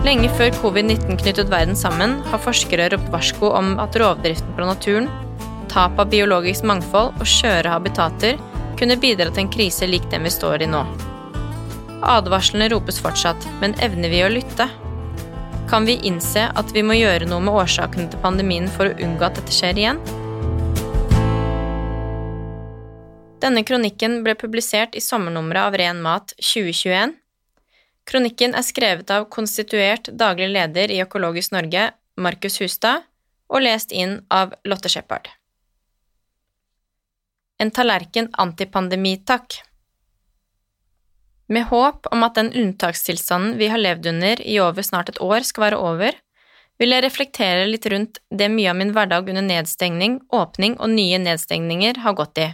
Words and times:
Lenge 0.00 0.30
før 0.32 0.54
covid-19 0.62 1.18
knyttet 1.20 1.50
verden 1.52 1.76
sammen, 1.76 2.14
har 2.24 2.40
forskere 2.40 2.86
ropt 2.94 3.10
varsko 3.12 3.50
om 3.52 3.74
at 3.82 3.98
rovdriften 4.00 4.54
på 4.56 4.64
naturen, 4.64 5.10
tap 5.68 6.00
av 6.00 6.08
biologisk 6.08 6.64
mangfold 6.64 7.20
og 7.20 7.28
skjøre 7.28 7.68
habitater 7.68 8.40
kunne 8.80 8.96
bidra 8.96 9.28
til 9.28 9.44
en 9.44 9.52
krise 9.52 9.84
lik 9.90 10.08
den 10.08 10.24
vi 10.24 10.32
står 10.32 10.64
i 10.64 10.70
nå. 10.72 10.80
Advarslene 12.00 12.70
ropes 12.72 13.02
fortsatt, 13.04 13.44
men 13.60 13.76
evner 13.84 14.08
vi 14.08 14.24
å 14.24 14.32
lytte? 14.32 14.70
Kan 15.68 15.84
vi 15.84 16.00
innse 16.08 16.48
at 16.48 16.72
vi 16.72 16.80
må 16.80 16.96
gjøre 16.96 17.28
noe 17.28 17.44
med 17.44 17.60
årsakene 17.60 18.08
til 18.08 18.24
pandemien 18.24 18.72
for 18.72 18.88
å 18.88 18.96
unngå 19.04 19.28
at 19.28 19.36
dette 19.36 19.52
skjer 19.52 19.84
igjen? 19.84 20.00
Denne 23.44 23.68
kronikken 23.68 24.22
ble 24.24 24.32
publisert 24.40 24.96
i 24.96 25.04
sommernummeret 25.04 25.68
av 25.68 25.76
Ren 25.76 26.00
Mat 26.00 26.32
2021 26.40 27.19
Kronikken 28.10 28.56
er 28.58 28.66
skrevet 28.66 29.10
av 29.14 29.28
konstituert 29.30 30.08
daglig 30.18 30.48
leder 30.50 30.90
i 30.90 30.98
Økologisk 31.04 31.54
Norge, 31.54 31.92
Markus 32.18 32.58
Hustad, 32.58 33.04
og 33.50 33.62
lest 33.62 33.94
inn 33.94 34.18
av 34.34 34.56
Lotte 34.66 34.90
Shepherd. 34.90 35.28
En 37.62 37.70
tallerken 37.70 38.30
antipandemitakk. 38.40 39.60
Med 41.50 41.66
håp 41.70 42.10
om 42.10 42.26
at 42.26 42.34
den 42.38 42.50
unntakstilstanden 42.56 43.56
vi 43.58 43.70
har 43.70 43.78
levd 43.78 44.10
under 44.10 44.42
i 44.42 44.58
over 44.62 44.86
snart 44.86 45.14
et 45.14 45.22
år, 45.22 45.46
skal 45.46 45.68
være 45.68 45.78
over, 45.78 46.18
vil 46.80 46.94
jeg 46.94 47.04
reflektere 47.04 47.66
litt 47.68 47.86
rundt 47.92 48.22
det 48.30 48.48
mye 48.50 48.70
av 48.72 48.78
min 48.78 48.94
hverdag 48.96 49.28
under 49.30 49.44
nedstengning, 49.44 50.18
åpning 50.34 50.78
og 50.80 50.94
nye 50.94 51.18
nedstengninger 51.22 52.02
har 52.02 52.16
gått 52.18 52.42
i, 52.42 52.48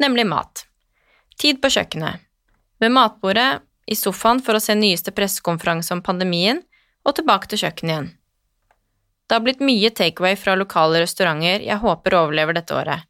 nemlig 0.00 0.28
mat. 0.30 0.64
Tid 1.40 1.60
på 1.60 1.72
kjøkkenet. 1.72 2.20
Ved 2.80 2.94
matbordet 2.94 3.50
i 3.90 3.98
sofaen 3.98 4.40
for 4.44 4.56
å 4.56 4.62
se 4.62 4.76
nyeste 4.78 5.12
pressekonferanse 5.16 5.92
om 5.96 6.02
pandemien, 6.06 6.62
og 7.06 7.16
tilbake 7.16 7.50
til 7.50 7.64
kjøkkenet 7.64 7.92
igjen. 7.92 8.08
Det 9.26 9.36
har 9.36 9.44
blitt 9.44 9.62
mye 9.64 9.90
takeaway 9.94 10.36
fra 10.38 10.56
lokale 10.58 11.00
restauranter 11.04 11.62
jeg 11.64 11.82
håper 11.82 12.16
overlever 12.18 12.56
dette 12.58 12.74
året, 12.76 13.06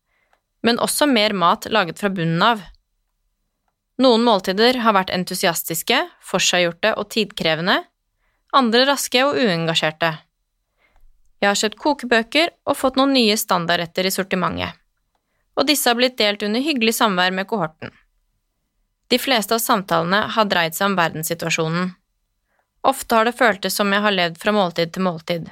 men 0.65 0.81
også 0.81 1.09
mer 1.11 1.33
mat 1.33 1.69
laget 1.73 2.01
fra 2.01 2.11
bunnen 2.13 2.43
av. 2.45 2.63
Noen 4.01 4.25
måltider 4.25 4.81
har 4.85 4.97
vært 4.97 5.13
entusiastiske, 5.13 6.01
forseggjorte 6.25 6.95
og 6.97 7.09
tidkrevende, 7.13 7.79
andre 8.57 8.87
raske 8.89 9.25
og 9.27 9.37
uengasjerte. 9.41 10.15
Jeg 11.41 11.49
har 11.49 11.57
kjøpt 11.57 11.81
kokebøker 11.81 12.53
og 12.69 12.77
fått 12.77 13.01
noen 13.01 13.15
nye 13.17 13.37
standardretter 13.41 14.09
i 14.09 14.13
sortimentet, 14.13 14.77
og 15.57 15.69
disse 15.69 15.89
har 15.89 15.97
blitt 15.97 16.21
delt 16.21 16.45
under 16.45 16.65
hyggelig 16.65 16.97
samvær 17.01 17.33
med 17.37 17.49
kohorten. 17.49 17.93
De 19.11 19.19
fleste 19.19 19.57
av 19.57 19.59
samtalene 19.59 20.21
har 20.35 20.47
dreid 20.47 20.77
seg 20.77 20.93
om 20.93 20.97
verdenssituasjonen. 20.99 21.89
Ofte 22.87 23.17
har 23.17 23.27
det 23.27 23.37
føltes 23.37 23.75
som 23.77 23.91
jeg 23.93 24.05
har 24.05 24.15
levd 24.15 24.37
fra 24.39 24.53
måltid 24.55 24.93
til 24.95 25.05
måltid. 25.05 25.49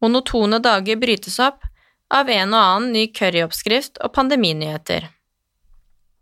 Monotone 0.00 0.58
dager 0.64 0.96
brytes 0.96 1.36
opp 1.42 1.66
av 2.08 2.30
en 2.32 2.54
og 2.54 2.60
annen 2.60 2.94
ny 2.94 3.02
curryoppskrift 3.12 4.00
og 4.00 4.14
pandeminyheter. 4.16 5.08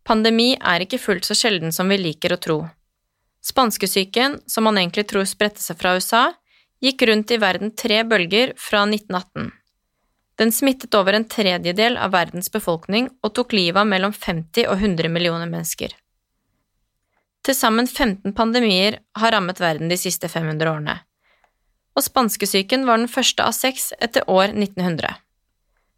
Pandemi 0.07 0.55
er 0.59 0.83
ikke 0.83 1.01
fullt 1.03 1.29
så 1.29 1.37
sjelden 1.39 1.75
som 1.75 1.89
vi 1.91 1.99
liker 2.01 2.35
å 2.35 2.41
tro. 2.43 2.57
Spanskesyken, 3.47 4.41
som 4.47 4.67
man 4.67 4.79
egentlig 4.81 5.07
tror 5.11 5.27
spredte 5.29 5.63
seg 5.63 5.79
fra 5.79 5.95
USA, 5.95 6.25
gikk 6.83 7.05
rundt 7.07 7.31
i 7.31 7.39
verden 7.43 7.71
tre 7.79 8.03
bølger 8.05 8.53
fra 8.59 8.83
1918. 8.87 9.53
Den 10.37 10.53
smittet 10.53 10.95
over 10.99 11.17
en 11.17 11.29
tredjedel 11.31 11.97
av 11.97 12.13
verdens 12.13 12.51
befolkning 12.53 13.09
og 13.23 13.33
tok 13.39 13.55
livet 13.57 13.81
av 13.85 13.89
mellom 13.89 14.13
50 14.13 14.67
og 14.67 14.83
100 14.83 15.09
millioner 15.15 15.49
mennesker. 15.49 15.95
Til 17.47 17.55
sammen 17.55 17.87
15 17.87 18.33
pandemier 18.35 18.99
har 19.15 19.31
rammet 19.31 19.61
verden 19.63 19.91
de 19.93 19.99
siste 20.01 20.27
500 20.27 20.67
årene, 20.67 20.97
og 21.95 22.03
spanskesyken 22.03 22.89
var 22.89 22.99
den 22.99 23.11
første 23.11 23.45
av 23.47 23.55
seks 23.55 23.93
etter 24.03 24.27
år 24.27 24.51
1900. 24.51 25.15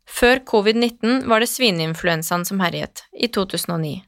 Før 0.08 0.42
covid-19 0.50 1.24
var 1.28 1.40
det 1.40 1.48
svineinfluensaen 1.48 2.44
som 2.48 2.60
herjet, 2.60 3.04
i 3.16 3.30
2009. 3.32 4.02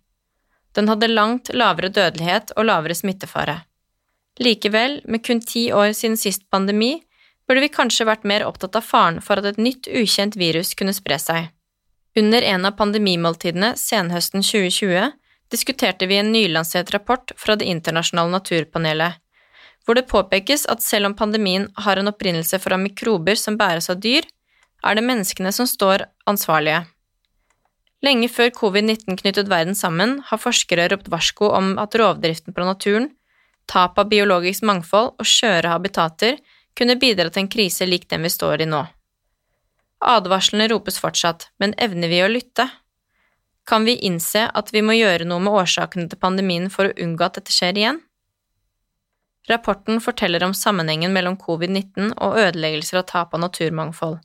Den 0.76 0.88
hadde 0.92 1.08
langt 1.10 1.50
lavere 1.56 1.88
dødelighet 1.88 2.52
og 2.56 2.68
lavere 2.68 2.96
smittefare. 2.96 3.62
Likevel, 4.40 5.00
med 5.04 5.24
kun 5.24 5.40
ti 5.40 5.70
år 5.72 5.94
siden 5.96 6.20
sist 6.20 6.44
pandemi, 6.52 6.98
burde 7.48 7.64
vi 7.64 7.72
kanskje 7.72 8.06
vært 8.08 8.28
mer 8.28 8.44
opptatt 8.46 8.76
av 8.78 8.84
faren 8.86 9.18
for 9.24 9.40
at 9.40 9.48
et 9.48 9.58
nytt, 9.60 9.88
ukjent 9.88 10.36
virus 10.38 10.76
kunne 10.78 10.94
spre 10.96 11.18
seg. 11.20 11.48
Under 12.20 12.44
en 12.44 12.68
av 12.68 12.76
pandemimåltidene 12.78 13.74
senhøsten 13.80 14.44
2020 14.44 15.10
diskuterte 15.50 16.06
vi 16.06 16.18
en 16.20 16.32
nylansert 16.32 16.92
rapport 16.94 17.32
fra 17.36 17.56
Det 17.56 17.66
internasjonale 17.68 18.30
naturpanelet, 18.30 19.18
hvor 19.84 19.96
det 19.96 20.08
påpekes 20.10 20.66
at 20.70 20.82
selv 20.84 21.10
om 21.10 21.16
pandemien 21.16 21.66
har 21.84 21.98
en 21.98 22.10
opprinnelse 22.10 22.60
fra 22.62 22.78
mikrober 22.78 23.34
som 23.34 23.56
bæres 23.58 23.90
av 23.90 24.00
dyr, 24.00 24.26
er 24.84 24.96
det 24.96 25.04
menneskene 25.04 25.52
som 25.52 25.66
står 25.66 26.06
ansvarlige. 26.30 26.84
Lenge 28.04 28.30
før 28.32 28.52
covid-19 28.56 29.18
knyttet 29.20 29.50
verden 29.50 29.76
sammen, 29.76 30.20
har 30.24 30.40
forskere 30.40 30.88
ropt 30.92 31.10
varsko 31.12 31.50
om 31.52 31.74
at 31.82 31.96
rovdriften 32.00 32.56
på 32.56 32.64
naturen, 32.64 33.10
tap 33.68 33.98
av 34.00 34.08
biologisk 34.08 34.64
mangfold 34.66 35.12
og 35.20 35.28
skjøre 35.28 35.74
habitater 35.74 36.38
kunne 36.78 36.96
bidra 37.00 37.28
til 37.28 37.44
en 37.44 37.52
krise 37.52 37.86
lik 37.88 38.08
den 38.08 38.24
vi 38.24 38.32
står 38.32 38.64
i 38.64 38.70
nå. 38.70 38.84
Advarslene 40.00 40.70
ropes 40.72 40.96
fortsatt, 41.02 41.50
men 41.60 41.74
evner 41.76 42.08
vi 42.08 42.22
å 42.24 42.30
lytte? 42.30 42.70
Kan 43.68 43.84
vi 43.84 43.96
innse 44.06 44.46
at 44.54 44.72
vi 44.74 44.82
må 44.82 44.96
gjøre 44.96 45.26
noe 45.28 45.42
med 45.42 45.54
årsakene 45.62 46.08
til 46.10 46.20
pandemien 46.20 46.70
for 46.72 46.88
å 46.88 46.96
unngå 47.04 47.26
at 47.26 47.38
dette 47.38 47.54
skjer 47.54 47.78
igjen? 47.78 48.00
Rapporten 49.48 50.00
forteller 50.00 50.44
om 50.44 50.54
sammenhengen 50.54 51.12
mellom 51.12 51.36
covid-19 51.40 52.12
og 52.18 52.36
ødeleggelser 52.38 53.00
og 53.00 53.08
tap 53.10 53.34
av 53.34 53.42
naturmangfold. 53.44 54.18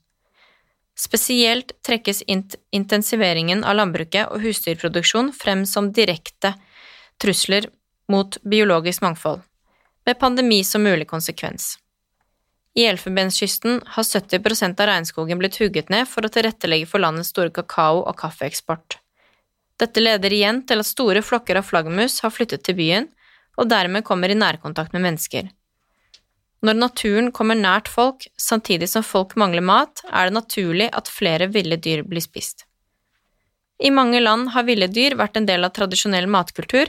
Spesielt 0.95 1.73
trekkes 1.83 2.21
intensiveringen 2.27 3.63
av 3.67 3.79
landbruket 3.79 4.31
og 4.31 4.43
husdyrproduksjon 4.45 5.33
frem 5.35 5.65
som 5.67 5.91
direkte 5.91 6.53
trusler 7.21 7.67
mot 8.11 8.37
biologisk 8.43 9.03
mangfold, 9.03 9.41
med 10.05 10.19
pandemi 10.19 10.61
som 10.63 10.83
mulig 10.83 11.07
konsekvens. 11.09 11.75
I 12.75 12.85
Elfenbenskysten 12.89 13.81
har 13.95 14.03
70% 14.03 14.81
av 14.83 14.89
regnskogen 14.89 15.39
blitt 15.39 15.57
hugget 15.61 15.89
ned 15.89 16.07
for 16.11 16.27
å 16.27 16.31
tilrettelegge 16.31 16.87
for 16.91 17.03
landets 17.03 17.31
store 17.31 17.51
kakao- 17.55 18.03
og 18.03 18.15
kaffeeksport. 18.19 18.99
Dette 19.79 19.99
leder 19.99 20.31
igjen 20.31 20.61
til 20.67 20.79
at 20.79 20.87
store 20.87 21.21
flokker 21.25 21.59
av 21.59 21.67
flaggermus 21.67 22.21
har 22.23 22.31
flyttet 22.31 22.63
til 22.63 22.77
byen, 22.77 23.09
og 23.59 23.69
dermed 23.71 24.05
kommer 24.07 24.31
i 24.31 24.37
nærkontakt 24.37 24.95
med 24.95 25.03
mennesker. 25.03 25.49
Når 26.65 26.77
naturen 26.79 27.31
kommer 27.35 27.57
nært 27.59 27.89
folk, 27.91 28.25
samtidig 28.39 28.87
som 28.89 29.03
folk 29.03 29.35
mangler 29.39 29.63
mat, 29.63 30.01
er 30.07 30.29
det 30.29 30.37
naturlig 30.37 30.87
at 30.95 31.11
flere 31.11 31.49
ville 31.51 31.77
dyr 31.77 32.05
blir 32.07 32.23
spist. 32.23 32.65
I 33.83 33.91
mange 33.91 34.21
land 34.23 34.53
har 34.55 34.63
ville 34.63 34.87
dyr 34.87 35.17
vært 35.19 35.35
en 35.37 35.47
del 35.47 35.67
av 35.67 35.73
tradisjonell 35.75 36.27
matkultur, 36.31 36.87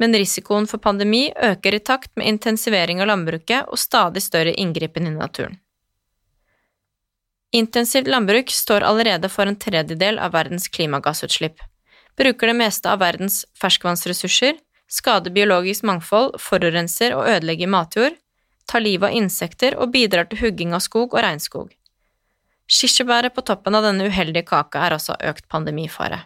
men 0.00 0.16
risikoen 0.16 0.64
for 0.66 0.80
pandemi 0.82 1.26
øker 1.36 1.76
i 1.76 1.82
takt 1.84 2.10
med 2.16 2.26
intensivering 2.32 3.02
av 3.04 3.10
landbruket 3.12 3.68
og 3.68 3.78
stadig 3.78 4.24
større 4.24 4.54
inngripen 4.56 5.06
i 5.06 5.12
naturen. 5.14 5.60
Intensivt 7.52 8.08
landbruk 8.08 8.48
står 8.50 8.80
allerede 8.88 9.28
for 9.28 9.46
en 9.46 9.60
tredjedel 9.60 10.16
av 10.18 10.32
verdens 10.32 10.70
klimagassutslipp 10.72 11.60
bruker 12.18 12.50
det 12.52 12.56
meste 12.58 12.90
av 12.90 13.00
verdens 13.02 13.42
ferskvannsressurser, 13.60 14.58
skader 14.92 15.32
biologisk 15.32 15.86
mangfold, 15.88 16.36
forurenser 16.40 17.14
og 17.16 17.28
ødelegger 17.28 17.70
matjord, 17.72 18.18
tar 18.68 18.84
livet 18.84 19.10
av 19.10 19.16
insekter 19.16 19.76
og 19.78 19.92
bidrar 19.94 20.28
til 20.30 20.42
hugging 20.44 20.74
av 20.76 20.84
skog 20.84 21.14
og 21.14 21.22
regnskog. 21.24 21.70
Kirsebæret 22.72 23.34
på 23.34 23.44
toppen 23.44 23.74
av 23.76 23.84
denne 23.84 24.06
uheldige 24.08 24.46
kaka 24.48 24.86
er 24.86 24.96
også 24.96 25.18
økt 25.28 25.48
pandemifare. 25.52 26.22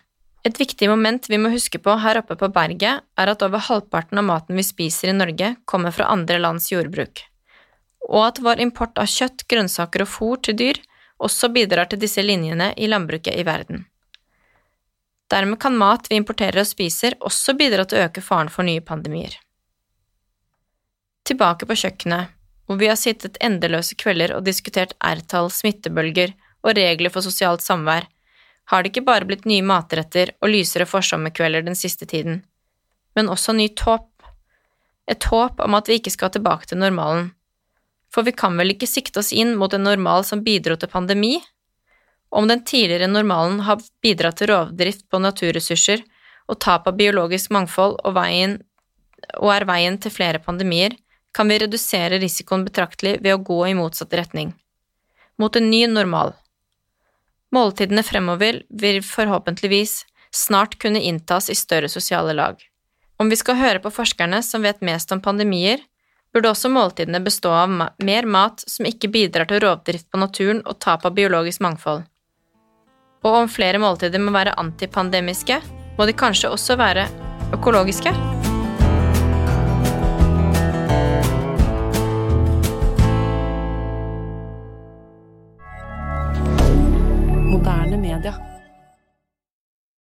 Et 0.46 0.58
viktig 0.60 0.86
moment 0.86 1.24
vi 1.26 1.38
må 1.42 1.50
huske 1.50 1.80
på 1.82 1.96
her 1.98 2.20
oppe 2.20 2.36
på 2.38 2.50
berget, 2.54 3.02
er 3.18 3.32
at 3.32 3.42
over 3.42 3.64
halvparten 3.66 4.20
av 4.20 4.28
maten 4.28 4.58
vi 4.58 4.62
spiser 4.66 5.10
i 5.10 5.16
Norge, 5.16 5.56
kommer 5.66 5.94
fra 5.94 6.06
andre 6.12 6.38
lands 6.38 6.68
jordbruk, 6.70 7.24
og 8.06 8.20
at 8.28 8.38
vår 8.44 8.62
import 8.62 9.00
av 9.02 9.10
kjøtt, 9.10 9.48
grønnsaker 9.50 10.04
og 10.04 10.12
fôr 10.12 10.38
til 10.46 10.58
dyr 10.60 10.78
også 11.18 11.50
bidrar 11.50 11.90
til 11.90 11.98
disse 11.98 12.22
linjene 12.22 12.72
i 12.76 12.86
landbruket 12.86 13.34
i 13.34 13.46
verden. 13.46 13.86
Dermed 15.30 15.58
kan 15.60 15.76
mat 15.76 16.06
vi 16.10 16.18
importerer 16.20 16.62
og 16.62 16.68
spiser, 16.68 17.16
også 17.20 17.56
bidra 17.58 17.84
til 17.84 17.98
å 17.98 18.06
øke 18.06 18.22
faren 18.22 18.50
for 18.52 18.66
nye 18.66 18.84
pandemier. 18.84 19.34
Tilbake 21.26 21.66
på 21.66 21.78
kjøkkenet, 21.82 22.34
hvor 22.66 22.78
vi 22.78 22.90
har 22.90 22.98
sittet 22.98 23.38
endeløse 23.42 23.96
kvelder 23.98 24.36
og 24.36 24.44
diskutert 24.46 24.94
R-tall, 25.02 25.50
smittebølger 25.50 26.34
og 26.62 26.76
regler 26.78 27.10
for 27.14 27.26
sosialt 27.26 27.62
samvær, 27.62 28.06
har 28.70 28.82
det 28.82 28.90
ikke 28.90 29.06
bare 29.06 29.26
blitt 29.26 29.46
nye 29.46 29.62
matretter 29.66 30.32
og 30.42 30.50
lysere 30.50 30.86
forsommerkvelder 30.90 31.66
den 31.66 31.78
siste 31.78 32.06
tiden, 32.10 32.40
men 33.14 33.30
også 33.30 33.54
nytt 33.54 33.82
håp. 33.86 34.10
Et 35.06 35.28
håp 35.30 35.62
om 35.62 35.76
at 35.78 35.86
vi 35.86 36.00
ikke 36.00 36.10
skal 36.14 36.32
tilbake 36.34 36.66
til 36.66 36.80
normalen. 36.82 37.30
For 38.10 38.26
vi 38.26 38.34
kan 38.34 38.58
vel 38.58 38.74
ikke 38.74 38.88
sikte 38.90 39.22
oss 39.22 39.30
inn 39.34 39.54
mot 39.58 39.74
en 39.74 39.86
normal 39.86 40.26
som 40.26 40.42
bidro 40.42 40.74
til 40.78 40.90
pandemi? 40.90 41.36
Om 42.36 42.48
den 42.48 42.64
tidligere 42.64 43.08
normalen 43.08 43.62
har 43.64 43.80
bidratt 44.04 44.36
til 44.36 44.50
rovdrift 44.50 45.06
på 45.08 45.20
naturressurser 45.24 46.02
og 46.52 46.58
tap 46.60 46.84
av 46.90 46.98
biologisk 46.98 47.52
mangfold 47.54 47.94
og, 48.02 48.12
veien, 48.18 48.58
og 49.40 49.52
er 49.54 49.64
veien 49.64 49.96
til 49.96 50.12
flere 50.12 50.42
pandemier, 50.44 50.92
kan 51.32 51.48
vi 51.48 51.56
redusere 51.62 52.18
risikoen 52.20 52.66
betraktelig 52.66 53.14
ved 53.24 53.32
å 53.32 53.40
gå 53.44 53.56
i 53.70 53.76
motsatt 53.78 54.12
retning, 54.20 54.50
mot 55.40 55.56
en 55.56 55.70
ny 55.70 55.86
normal. 55.88 56.34
Måltidene 57.56 58.04
fremover 58.04 58.58
vil 58.68 59.00
forhåpentligvis 59.04 60.02
snart 60.34 60.76
kunne 60.82 61.00
inntas 61.00 61.48
i 61.48 61.56
større 61.56 61.88
sosiale 61.88 62.34
lag. 62.36 62.60
Om 63.16 63.32
vi 63.32 63.38
skal 63.40 63.56
høre 63.56 63.80
på 63.80 63.94
forskerne 63.96 64.42
som 64.44 64.64
vet 64.66 64.84
mest 64.84 65.12
om 65.12 65.22
pandemier, 65.24 65.80
burde 66.36 66.52
også 66.52 66.68
måltidene 66.68 67.22
bestå 67.24 67.54
av 67.62 67.72
mer 68.04 68.28
mat 68.28 68.60
som 68.68 68.84
ikke 68.88 69.08
bidrar 69.08 69.48
til 69.48 69.62
rovdrift 69.64 70.10
på 70.12 70.20
naturen 70.20 70.60
og 70.66 70.76
tap 70.84 71.08
av 71.08 71.16
biologisk 71.16 71.64
mangfold. 71.64 72.04
Og 73.26 73.42
om 73.42 73.50
flere 73.50 73.80
måltider 73.82 74.22
må 74.22 74.30
være 74.36 74.54
antipandemiske, 74.62 75.58
må 75.98 76.06
de 76.06 76.14
kanskje 76.14 76.52
også 76.54 76.78
være 76.78 77.08
økologiske? 77.56 78.35